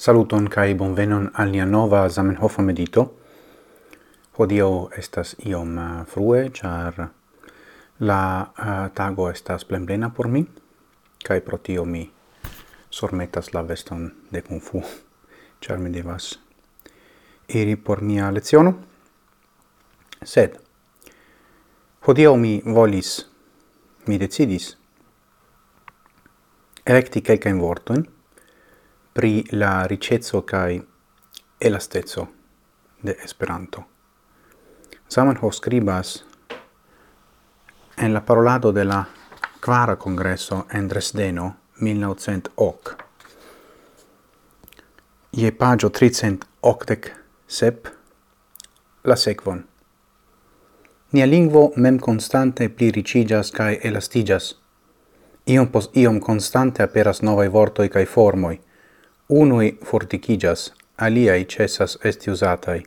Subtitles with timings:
[0.00, 3.02] Saluton kai bonvenon al nia nova Zamenhof medito.
[4.38, 6.94] Hodio estas iom eh, frue, char
[8.00, 10.46] la uh, tago estas plenplena por mi
[11.24, 12.10] kai pro tio mi
[12.90, 14.80] sormetas la veston de kung fu,
[15.60, 16.38] char mi devas
[17.48, 18.72] iri por mia leciono.
[20.22, 20.56] Sed
[22.06, 23.28] hodio mi volis
[24.06, 24.78] mi decidis
[26.86, 28.19] electi quelcaen vortojn
[29.12, 30.82] pri la ricezzo kai
[31.58, 32.28] elastezzo
[33.02, 33.84] de Esperanto.
[35.10, 36.24] Zamenhof skribas
[37.96, 39.04] en la parolado de la
[39.60, 42.96] quara kongreso en Dresdeno 1908.
[45.32, 45.90] Je pagio
[47.46, 47.88] sep
[49.04, 49.64] la sekvon.
[51.12, 54.56] Nia lingvo mem constante pli ricigas cae elastigas.
[55.46, 58.60] Iom pos iom constante aperas novae vortoi cae formoi,
[59.32, 62.80] Unui forticigas, aliai cessas esti usatai.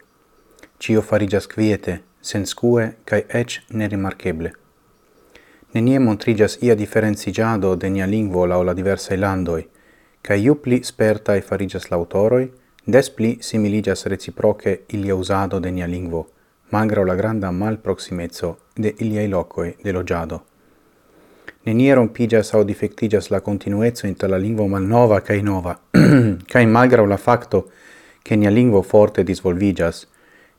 [0.78, 4.52] Cio farigas quiete, senscue, cae ec nerimarceble.
[5.74, 9.70] Nenie montrigas ia differenzigiado de nia lingvo lao la diversae landoi,
[10.22, 12.52] cae iu pli spertae farigas lautoroi,
[12.86, 16.28] des pli similigas reciproce ilia usado de nia lingvo,
[16.72, 20.44] mangra la granda mal proximezzo de iliai locoi de logiado
[21.64, 25.80] nenie rompigas au defectigas la continuezzo inter la lingua malnova cae nova,
[26.52, 27.72] cae malgrau la facto
[28.22, 30.08] che nia lingua forte disvolvigas,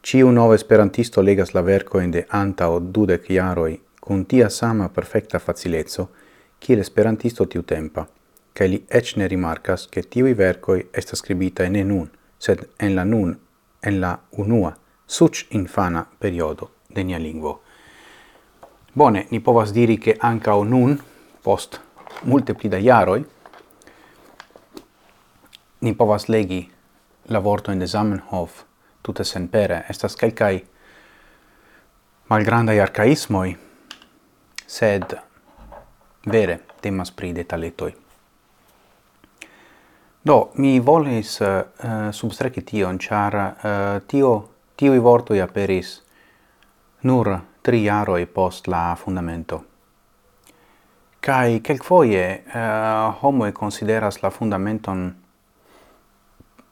[0.01, 4.89] ciu nova esperantisto legas la verco in de anta o dudec iaroi con tia sama
[4.89, 6.11] perfecta facilezzo,
[6.59, 8.09] kiel esperantisto tiu tempa,
[8.53, 13.05] cae li ec ne rimarcas che tiui vercoi est scribita in nun, sed en la
[13.05, 13.37] nun,
[13.81, 17.64] en la unua, suc infana periodo de nia lingvo.
[18.95, 21.03] Bone, ni povas diri che anca o nun,
[21.43, 21.81] post
[22.23, 23.25] multe pli da iaroi,
[25.79, 26.71] ni povas legi
[27.27, 28.65] la vorto in de Zamenhof
[29.01, 29.85] tutte senpere.
[29.89, 30.65] Estas calcai
[32.27, 33.57] malgrandai arcaismoi,
[34.65, 35.19] sed
[36.31, 37.97] vere temas pri detaletoi.
[40.23, 44.31] Do, mi volis eh, uh, substreci tion, char uh, eh, tio,
[44.75, 45.99] tiui vortoi aperis
[47.03, 47.29] nur
[47.65, 49.63] tri jaroj post la fundamento.
[51.21, 55.15] Kai kelkfoje eh, uh, homo consideras la fundamenton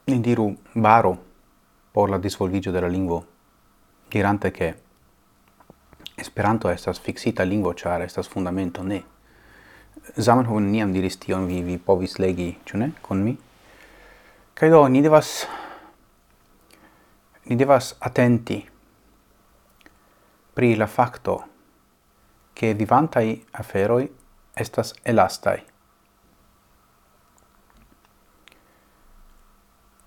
[0.05, 1.17] in diru baro
[1.93, 3.25] por la disvolvigio de la lingvo,
[4.11, 4.75] dirante che
[6.15, 9.03] Esperanto estas fixita lingvo, char estas fundamento, ne.
[10.21, 13.33] Zamenhof niam diris tion, vi, vi povis legi, ĉu ne, con mi?
[14.55, 15.47] Kaj do, ni devas,
[17.49, 18.61] ni devas atenti
[20.53, 21.49] pri la facto
[22.53, 24.15] che vivantai aferoi
[24.55, 25.65] estas elastai.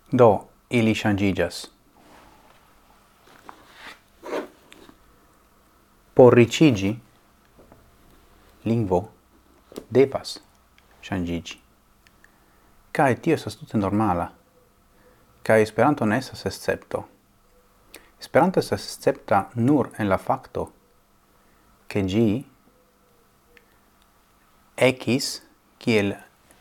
[0.10, 1.72] Do, ili shangigas.
[6.14, 7.00] Por ricigi,
[8.62, 9.12] lingvo
[9.90, 10.40] devas
[11.02, 11.60] shangigi.
[12.92, 14.30] Cae tio estas tute normala,
[15.44, 17.15] cae esperanto ne estas escepto.
[18.20, 20.72] Esperanto estas escepta nur en la facto
[21.88, 22.46] che gi
[24.76, 25.42] ekis
[25.78, 26.16] kiel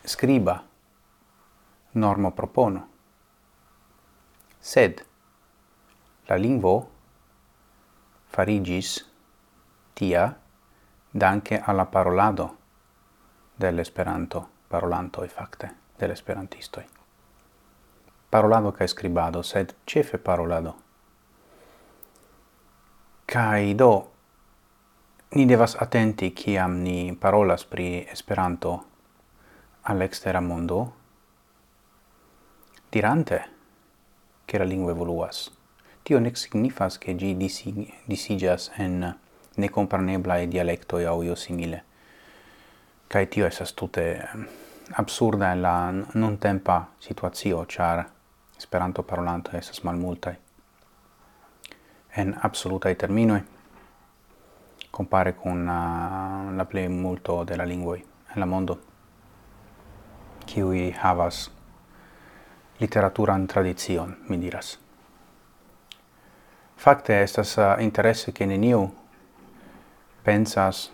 [0.04, 0.62] scriba
[1.92, 2.88] normo propono.
[4.59, 5.04] Sed
[6.26, 6.91] la lingvo
[8.26, 9.04] farigis
[9.94, 10.41] tia
[11.10, 12.56] danke alla parolado
[13.54, 16.84] dell'esperanto parolanto e facte dell'esperantistoi.
[18.28, 20.84] Parolado kaj skribado, sed ĉefe parolado.
[23.34, 24.12] Kai do
[25.34, 28.84] ni devas atenti kiam ni parolas pri Esperanto
[29.91, 30.95] al ekstera mondo
[32.89, 33.50] dirante
[34.45, 35.51] che la lingua evoluas.
[36.04, 39.19] Tio ne signifas che gi disig disigas en
[39.57, 41.84] necomprenebla e dialecto e io simile.
[43.09, 44.28] Kai tio esas tute
[44.92, 48.09] absurda en la non tempa situazio, char
[48.57, 50.39] Esperanto parolanto esas malmultai
[52.16, 53.43] en absoluta terminoi,
[54.91, 58.78] compare con uh, la play multo de la lingvoi en la mondo,
[60.47, 61.51] qui havas
[62.78, 64.78] literaturan tradizion, mi diras.
[66.77, 68.93] Fakte estas uh, interesse che neniu
[70.22, 70.93] pensas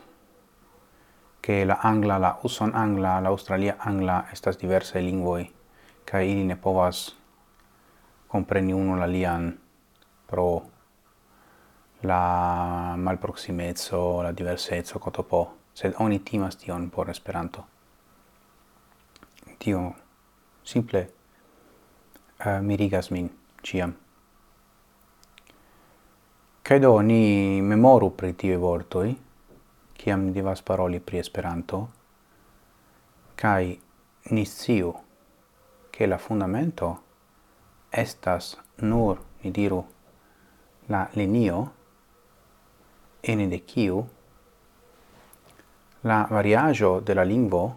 [1.41, 5.53] che la angla, la uson angla, la australia angla estas diverse lingvoi,
[6.05, 7.17] ca ili ne povas
[8.29, 9.59] compreni uno la lian
[10.27, 10.80] pro
[12.03, 15.41] la malproximezzo, la diverseco kotopo,
[15.75, 17.65] sed oni timas tion por Esperanto.
[19.59, 19.95] Tio
[20.63, 23.29] simple eh, uh, mirigas min
[23.63, 23.95] ciam.
[26.63, 29.17] Kaj ni memoru pri tie vortoi,
[29.99, 31.89] ciam ni devas paroli pri Esperanto,
[33.37, 33.77] kaj
[34.31, 34.95] ni sciu
[35.91, 37.03] che la fundamento
[37.91, 39.85] estas nur, ni diru,
[40.89, 41.80] la linio
[43.23, 44.05] ene de kiu
[46.03, 47.77] la variajo de la lingvo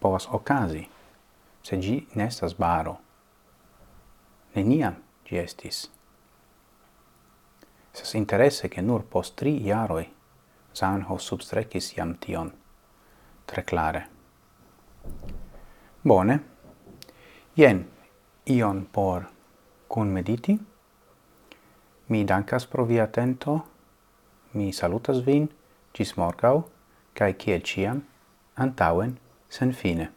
[0.00, 0.88] povas ocasi,
[1.62, 2.96] se gi nestas baro.
[4.54, 5.90] Neniam gi estis.
[7.92, 10.08] Sas interesse che nur post tri iaroi
[10.72, 12.50] Sanho substrecis iam tion
[13.44, 14.06] tre clare.
[16.02, 16.40] Bone,
[17.54, 17.84] Ien,
[18.46, 19.26] ion por
[19.88, 20.58] cun mediti.
[22.08, 23.71] Mi dankas pro via atento
[24.54, 25.48] mi salutas vin,
[25.94, 26.64] gis morgau,
[27.14, 28.02] cae ciel ciam,
[28.56, 29.16] antauen,
[29.48, 30.08] sen fine.